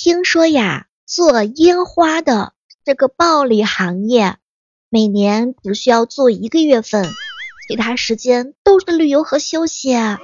[0.00, 2.52] 听说呀，做烟花的
[2.84, 4.36] 这个暴利行业，
[4.90, 7.04] 每年只需要做一个月份，
[7.66, 10.20] 其他时间都是旅游和休息啊。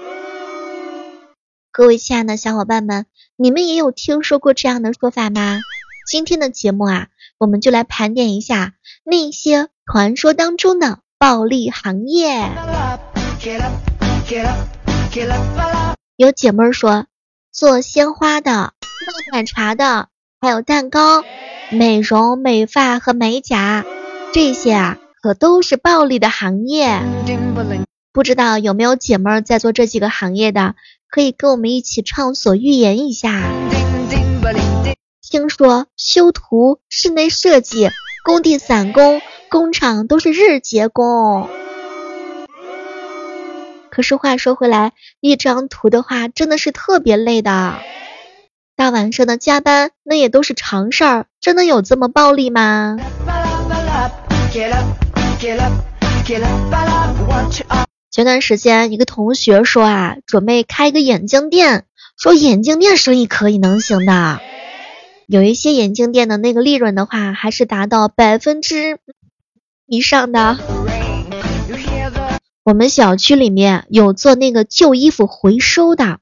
[1.72, 5.58] 各位亲爱的小伙伴们，你们也有听说过这样的说法吗？
[6.06, 12.48] 今天的节目啊，我们就来盘点一下那些传说当中的暴利行业。
[16.16, 17.06] 有姐妹说，
[17.50, 18.73] 做鲜花的、
[19.32, 20.08] 奶茶的，
[20.40, 21.24] 还有蛋糕、
[21.70, 23.84] 美容美发和美甲，
[24.32, 27.00] 这些啊，可都是暴利的行业。
[28.12, 30.74] 不知道有没有姐妹在做这几个行业的？
[31.10, 33.42] 可以跟我们一起畅所欲言一下。
[35.20, 37.90] 听说修图、室内设计、
[38.24, 41.48] 工地散工、工厂都是日结工。
[43.90, 47.78] 可是话说回来，一张图的话真的是特别累的，
[48.76, 52.96] 大晚上的加班那也都是常事儿，真的有这么暴力吗？
[58.10, 61.84] 前段时间，一个同学说啊，准备开个眼镜店，
[62.18, 64.40] 说眼镜店生意可以能行的。
[65.28, 68.98] 有一些眼镜店的那个利润的话，还是达到百分之
[69.86, 70.58] 以上的。
[72.64, 76.18] 我们小区里面有做那个旧衣服回收的，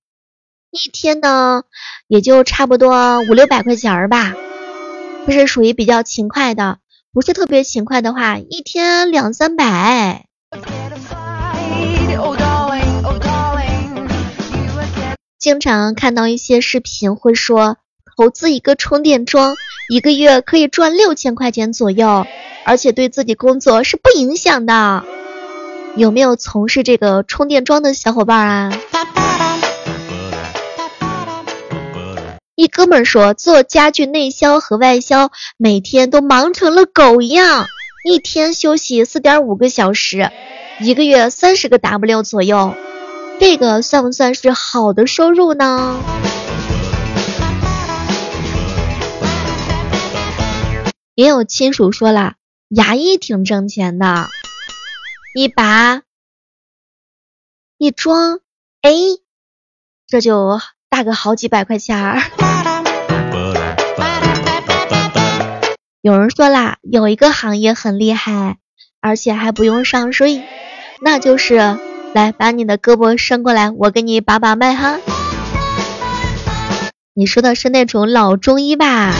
[0.72, 1.64] 一天呢
[2.08, 4.32] 也就差不多五六百块钱儿吧。
[5.26, 6.78] 这是属于比较勤快的，
[7.12, 10.24] 不是特别勤快的话，一天两三百。
[15.38, 17.76] 经常看到一些视频会说，
[18.16, 19.54] 投资一个充电桩，
[19.90, 22.26] 一个月可以赚六千块钱左右，
[22.64, 25.04] 而且对自己工作是不影响的。
[25.96, 28.72] 有没有从事这个充电桩的小伙伴啊？
[32.62, 37.66] 一哥们说，做家具内销和外销，每天都忙成了狗一样，
[38.04, 40.30] 一天休息四点五个小时，
[40.78, 42.76] 一个月三十个 W 左右。
[43.40, 46.00] 这个算不算是好的收入呢？
[51.16, 52.34] 也有亲属说了，
[52.68, 54.28] 牙医挺挣钱的，
[55.34, 56.02] 一拔
[57.76, 58.38] 一装，
[58.82, 58.92] 哎，
[60.06, 60.60] 这就
[60.92, 62.20] 大个好几百块钱儿。
[66.02, 68.58] 有人说啦，有一个行业很厉害，
[69.00, 70.42] 而且还不用上税，
[71.00, 71.78] 那就是。
[72.12, 74.98] 来，把你的胳膊伸过来，我给你把把脉哈。
[77.14, 79.14] 你说的是那种老中医吧？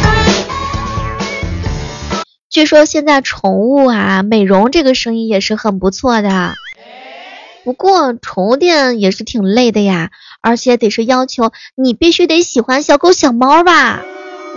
[2.51, 6.53] 据说现在宠物啊，美容这个生意也是很不错的。
[7.65, 14.03] 不过宠物店也是挺累的呀，而且得是要求你必须得喜欢小狗小猫吧？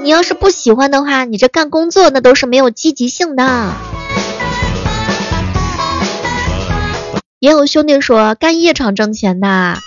[0.02, 3.74] 你要是不喜欢的话，你这干工作那都是没有积极性的。
[7.40, 9.78] 也有兄弟说干夜场挣钱的，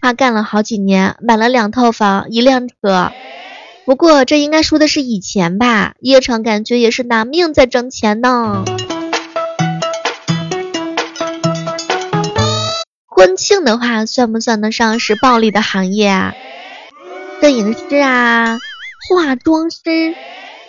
[0.00, 3.12] 他干了好几年，买了两套房，一辆车。
[3.84, 8.64] 不过这应该说的是以前吧，夜场感觉也是拿命在挣钱呢。
[13.14, 16.34] 婚庆的话，算不算得上是暴利的行业啊？
[17.42, 18.58] 摄影师啊，
[19.10, 20.14] 化妆师。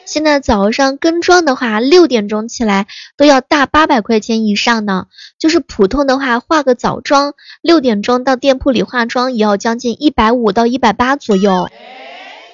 [0.04, 5.06] 现在早上跟妆的话，六点钟起来都要大八百块钱以上呢。
[5.40, 11.70] 就是普通的话，化个早妆，六点钟到店铺里化妆也要将近一百五到一百八左右。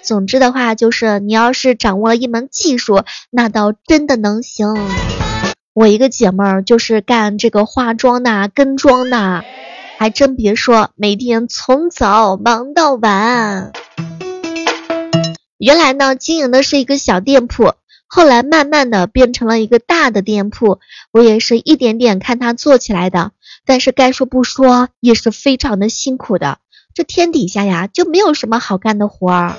[0.04, 3.02] 总之的话，就是你要是掌握了一门技术，
[3.32, 4.76] 那倒真的能行。
[5.74, 9.44] 我一个姐妹儿就是干这个化妆的、跟妆的，
[10.00, 13.74] 还真别说，每天从早忙到晚。
[15.58, 17.74] 原来呢，经营的是一个小店铺，
[18.08, 20.80] 后来慢慢的变成了一个大的店铺。
[21.12, 23.32] 我也是一点点看他做起来的，
[23.66, 26.60] 但是该说不说，也是非常的辛苦的。
[26.94, 29.58] 这天底下呀，就没有什么好干的活儿。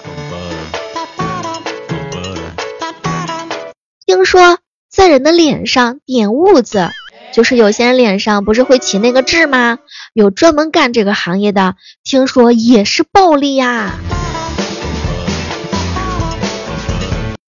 [4.07, 4.59] 听说
[4.89, 6.89] 在人的脸上点痦子，
[7.33, 9.79] 就是有些人脸上不是会起那个痣吗？
[10.13, 13.95] 有专门干这个行业的，听说也是暴利呀。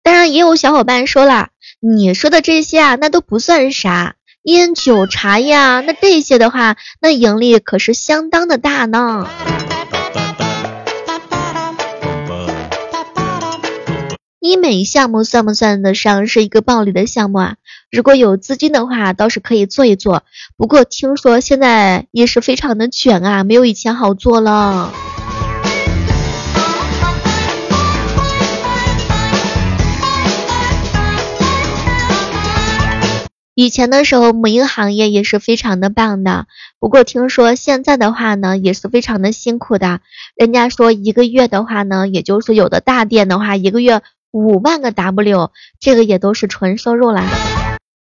[0.02, 1.48] 当然，也有小伙伴说了，
[1.80, 9.28] 你说的这些啊，那都不算啥，烟酒茶呀，那这些的话，那盈利可是相当的大呢。
[14.46, 17.56] 医美项目算不算得上是一个暴利的项目啊？
[17.90, 20.22] 如果有资金的话倒是可以做一做。
[20.58, 24.92] 不过听说现在也是非常的卷啊没有以前好做了。
[33.56, 36.46] 以前的时候母婴行业也是非常的棒的。
[36.80, 40.00] 不过听说现在的话呢也是非常的辛苦的。
[40.36, 44.02] 人家说一个月的话呢也就是有的大店的话一个月
[44.34, 47.22] 五万个 W，这个也都是纯收入啦。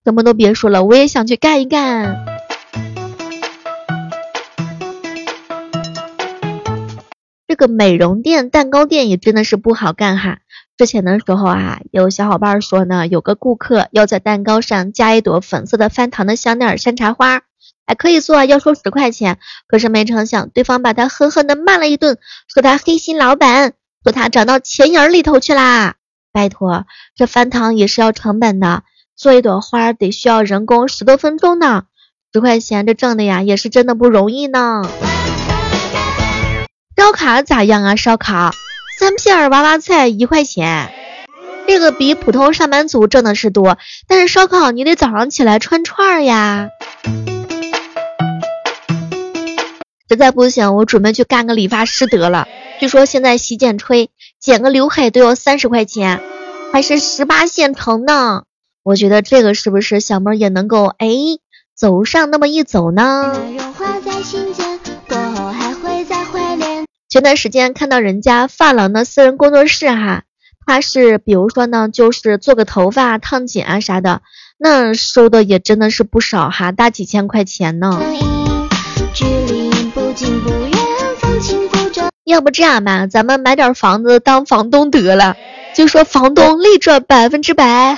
[0.05, 2.27] 什么都别说了，我也想去干一干。
[7.47, 10.41] 这个美容店、蛋糕店也真的是不好干哈。
[10.77, 17.41] 之前的时候啊，有小伙伴说呢，有个顾客要在蛋糕上加一朵粉色的翻糖的香奈儿山茶花，
[17.87, 19.39] 还可以做，要收十块钱。
[19.67, 22.19] 可是没成想，对方把他狠狠的骂了一顿，
[22.53, 23.73] 说他黑心老板，
[24.05, 25.95] 说他长到钱眼里头去啦。
[26.39, 26.87] 拜托，
[27.17, 28.85] 这翻糖也是要成本的，
[29.17, 31.87] 做一朵花得需要人工十多分钟呢，
[32.33, 34.89] 十块钱这挣的呀，也是真的不容易呢。
[36.97, 37.97] 烧烤咋样啊？
[37.97, 38.53] 烧烤。
[39.01, 40.93] 三片娃娃菜一块钱，
[41.67, 43.77] 这个比普通上班族挣的是多。
[44.07, 46.69] 但是烧烤你得早上起来串串呀。
[50.09, 52.49] 实在不行，我准备去干个理发师得了。
[52.81, 54.11] 据说现在洗剪吹
[54.41, 56.23] 剪个刘海都要三十块钱，
[56.73, 58.45] 还是十八线程呢。
[58.83, 61.09] 我觉得这个是不是小妹也能够哎
[61.77, 63.39] 走上那么一走呢？
[67.11, 70.23] 前段时间看到人家发廊的私人工作室哈，
[70.67, 74.23] 他是比如说呢，就是做个头发、烫剪啊啥的，
[74.59, 78.01] 那收的也真的是不少哈，大几千块钱呢。
[82.29, 85.35] 要不这样吧，咱们买点房子当房东得了，
[85.75, 87.97] 就说房东立赚百分之百。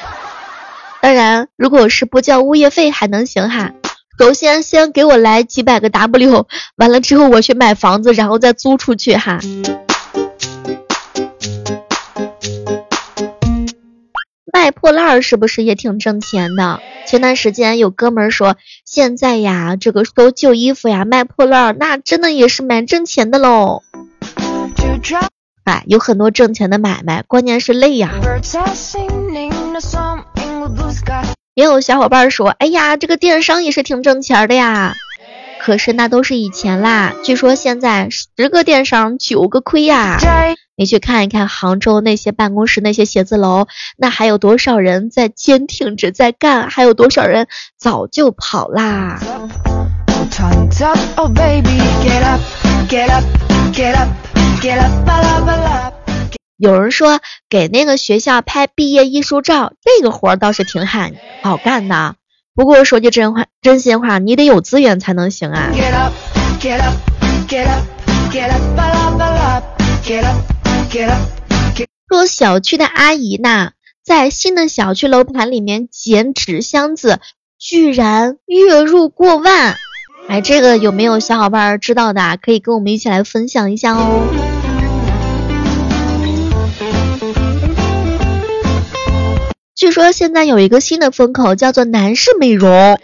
[1.00, 3.72] 当然，如果是不交物业费还能行哈。
[4.20, 6.46] 首先，先给我来几百个 W，
[6.76, 9.40] 完了之后我去买房子，然后再租出去哈。
[14.52, 16.80] 卖破烂儿是不是也挺挣钱的？
[17.06, 23.82] 前段时间有哥们说，现在呀，这个收旧衣服呀，卖破烂儿，那真的也是蛮挣钱的喽。
[25.64, 28.10] 哎，有很多挣钱的买卖，关键是累呀。
[31.54, 34.94] 也有小伙伴说，哎呀，这个电商也是挺挣钱的呀。
[35.60, 40.16] 可是那都是以前啦，据说现在十个电商九个亏呀。
[40.74, 43.66] 你去看一看杭州那些办公室那些写字楼，
[43.98, 47.46] 那还有多少人在坚挺着在干，还有多少人
[47.76, 49.20] 早就跑啦。
[56.58, 62.16] 有人说给那个学校拍毕业艺术照，这个活儿倒是挺狠好干的。
[62.54, 65.70] 不过说句真话，真心话，你得有资源才能行啊。
[72.10, 73.70] 说小区的阿姨呢，
[74.04, 77.20] 在新的小区楼盘里面捡纸箱子，
[77.58, 79.76] 居然月入过万。
[80.28, 82.36] 哎，这个有没有小伙伴知道的？
[82.42, 84.39] 可以跟我们一起来分享一下哦。
[89.80, 93.00] 据说现在有一个新的风口，叫做男士美容。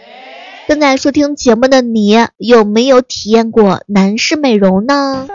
[0.67, 5.27] 正在收听节目的你，有没有体验过男士美容呢？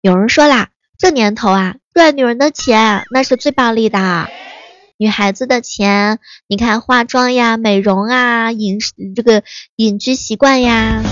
[0.00, 4.28] 有人说啦，这年头啊，赚女人的钱那是最暴利的。
[4.96, 9.42] 女孩子的钱，你看化妆呀、美容啊、饮食这个
[9.74, 11.02] 隐居习惯呀。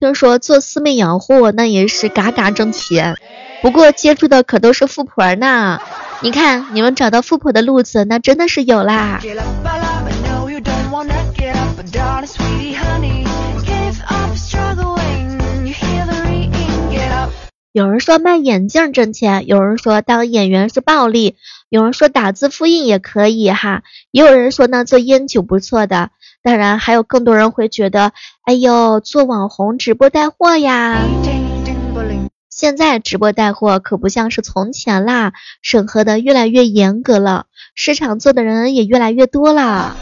[0.00, 3.18] 听说做私密养护那也是嘎嘎挣钱，
[3.60, 5.78] 不过接触的可都是富婆呢。
[6.22, 9.20] 你看你们找到富婆的路子那真的是有啦。
[17.72, 21.36] 有人说卖眼镜挣钱，有人说当演员是暴利，
[21.68, 26.10] 有人说打字复印也可以哈，也有人说呢做烟酒不错的。
[26.42, 28.12] 当然，还有更多人会觉得，
[28.44, 30.98] 哎呦，做网红直播带货呀！
[32.48, 35.32] 现在直播带货可不像是从前啦，
[35.62, 39.96] 审核的越来越严格了，市场做的人也越来越多了。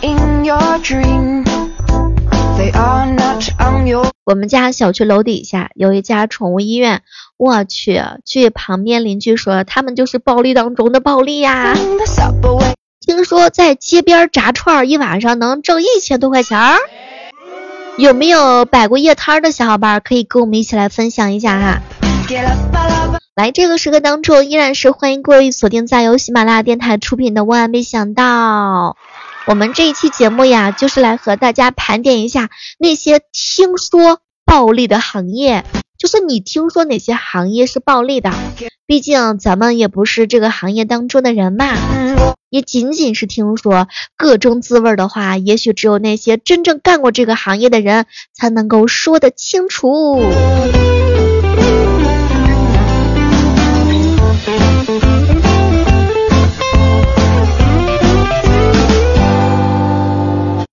[4.25, 7.03] 我们家小区楼底下有一家宠物医院，
[7.37, 11.75] 我去，据旁边邻居说，他们就是暴力当中的暴力呀。
[13.01, 16.79] 听说在街边炸串一晚上能挣一千多块钱儿，
[17.97, 21.81] 有没有摆过夜摊的小伙伴可以跟我们一起来分享一下哈？
[23.35, 28.25] 来，这个时刻当中依然是欢迎各位锁定在由喜马拉雅电台出品的《万万没想到》，
[29.47, 35.65] 我们这一期节目呀，就是来和大家盘点一下那些听说暴利的行业。
[35.99, 38.31] 就是你听说哪些行业是暴利的？
[38.87, 41.75] 毕竟咱们也不是这个行业当中的人嘛，
[42.51, 50.23] 也仅仅是听说各种滋味的话，也许只有那些真正干过这个行业的人才能够说得清楚。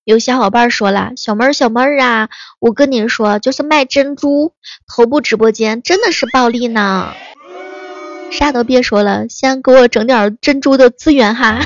[0.06, 4.54] 有小伙伴说了，小妹儿小妹儿啊，我跟你说，就是卖珍珠，
[4.88, 7.12] 头部直播间真的是暴利呢。
[8.32, 11.60] 啥都别说了，先给我整点珍珠的资源哈。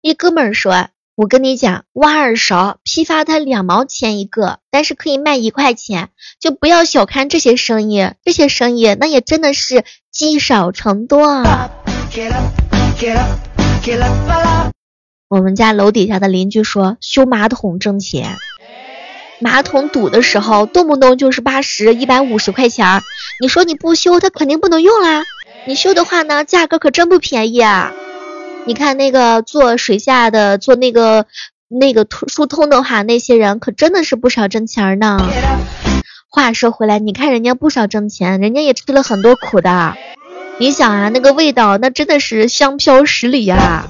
[0.00, 6.08] 一哥们儿说：“我跟你讲，挖耳勺批发它两毛钱一个，但是可以卖一块钱，
[6.40, 11.70] 就不要小看这些生意，这些生意那也真的是积少成多啊。”
[15.28, 18.38] 我们家楼底下的邻居说：“修马桶挣钱，
[19.40, 23.02] 马桶堵的时候动不动就是八十、一百五十块钱，
[23.42, 25.22] 你说你不修，它肯定不能用啦。”
[25.64, 27.92] 你修的话呢，价格可真不便宜啊！
[28.66, 31.26] 你看那个做水下的，做那个
[31.68, 35.18] 那个疏通的话，那些人可真的是不少挣钱呢。
[36.28, 39.94] 话说回来，你看人家不少挣钱，人家也吃了很多苦的。
[40.58, 43.86] 你想啊，那个味道，那真的是香飘十里呀。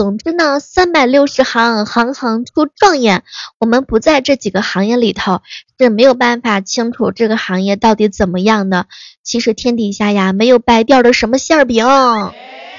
[0.00, 3.22] 总之呢，三百六十行，行行出状元。
[3.58, 5.42] 我们不在这几个行业里头，
[5.78, 8.86] 是没有办法清楚这个行业到底怎么样的。
[9.22, 11.84] 其实天底下呀，没有白掉的什么馅饼，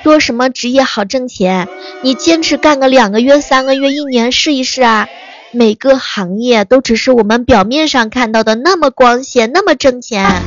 [0.02, 1.68] 说什么职业好挣钱，
[2.02, 5.08] 你坚持干个两个月、三个月、一年试一试啊。
[5.52, 10.42] 每个行业都只是我们表面上看到的那么光鲜，那么挣钱。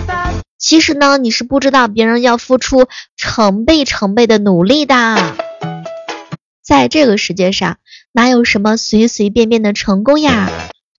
[0.59, 5.37] 其实呢，你是不知道别人要付出成倍成倍的努力的。
[6.64, 7.76] 在这个世界上，
[8.12, 10.50] 哪有什么随随便便的成功呀？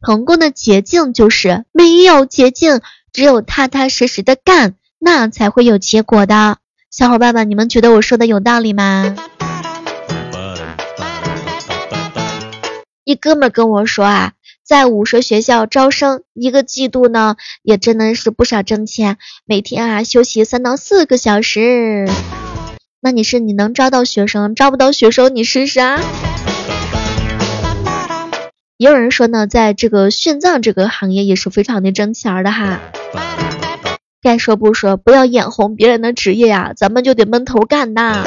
[0.05, 2.81] 成功的捷径就是没有捷径，
[3.11, 6.57] 只有踏踏实实的干，那才会有结果的。
[6.91, 9.15] 小伙伴们，你们觉得我说的有道理吗？
[13.03, 22.07] 一哥们跟我说啊，在武术学校招生，一个季度呢，也真的是不少挣钱，每天啊休息三到四个小时。
[23.05, 26.01] 那你是你能招到学生，招不到学生你试试啊？
[28.77, 32.79] 也有人说呢，在这个殉葬这个行业也是非常的挣钱的哈。
[34.23, 38.25] 该说不说，不要眼红别人的职业呀，咱们就得闷头干呐。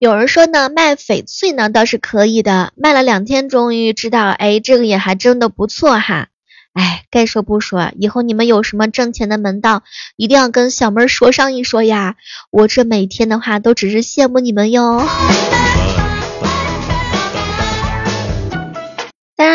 [0.00, 6.28] 有人说呢，卖翡翠呢倒是可以的，卖了两天，终于知道，哎，这个也还真的不错哈。
[6.72, 9.82] 哎，该说不说，以后你们有什么挣钱的门道，
[10.16, 12.16] 一定要跟小妹儿说上一说呀。
[12.50, 15.06] 我这每天的话都只是羡慕你们哟。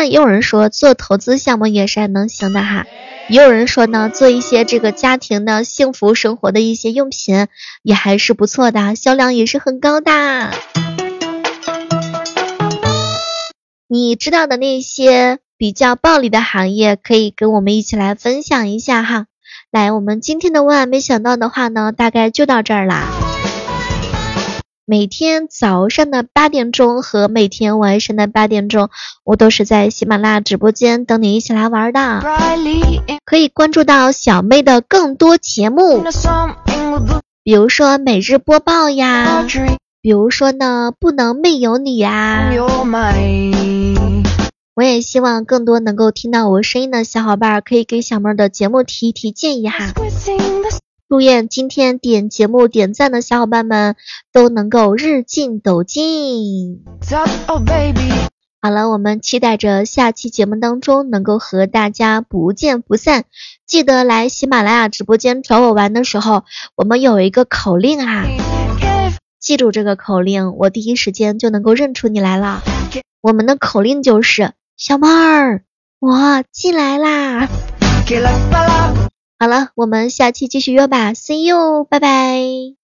[0.06, 2.86] 也有人说做投资项目也是还能行的哈。
[3.28, 7.48] 也有人说呢，做一些这个家庭的幸福生活的一些用品
[7.82, 10.50] 也还是不错的，销量也是很高的。
[13.88, 19.26] 你知道的那些比较暴利的行业，可以跟我们一起来分享一下哈。
[19.72, 23.25] 来，我们今天的万万没想到的话呢，大概就到这儿啦。
[24.88, 28.88] 每天早上的八点钟和每天晚上的八点钟，
[29.24, 32.20] 我都是在喜马拉雅直播间等你一起来玩的。
[33.24, 36.04] 可以关注到小妹的更多节目，
[37.42, 39.44] 比如说每日播报呀，
[40.00, 42.52] 比如说呢不能没有你呀。
[44.76, 49.92] 我也希望更多能够听到我声音的小伙伴可以给小妹的节目提一提建议哈。
[51.08, 53.94] 祝愿今天点节目点赞的小伙伴们
[54.32, 56.82] 都能够日进斗金。
[58.60, 63.24] 好了，我们期待着下期节目当中能够和大家不见不散。
[63.64, 66.42] 记得来喜马拉雅直播间找我玩的时候，
[66.74, 68.24] 我们有一个口令啊，
[69.38, 72.64] 记住这个口令，我第一时间就能够认出你来了。
[73.20, 75.62] 我们的口令就是小妹儿，
[76.00, 77.48] 我进来啦。
[79.38, 82.85] 好了，我们下期继续约吧，See you，拜拜。